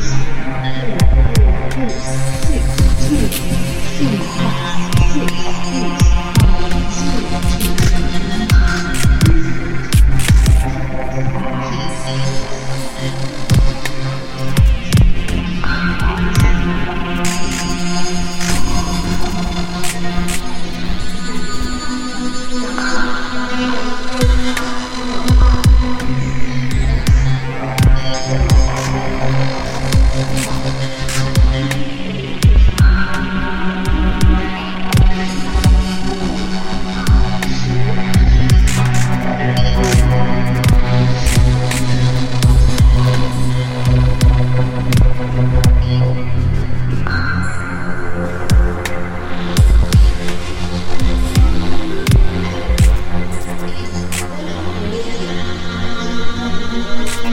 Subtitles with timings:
[0.00, 0.14] six,
[1.74, 4.67] two, six, two, six, six.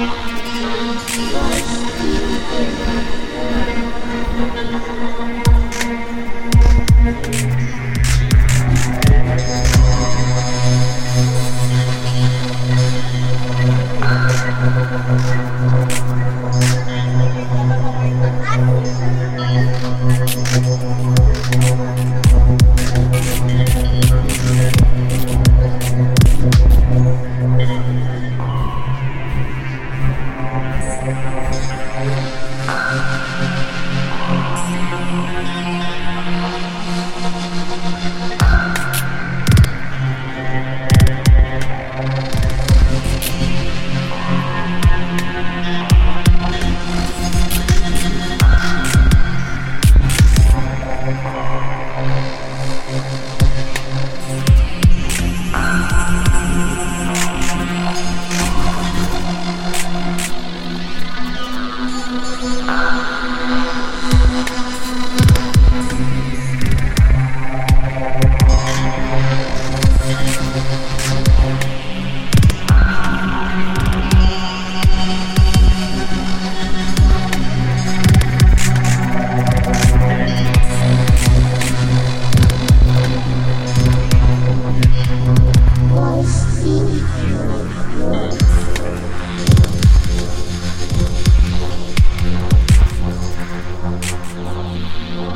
[0.08, 1.55] I'm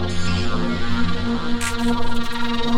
[0.01, 0.13] Thank
[2.63, 2.68] you.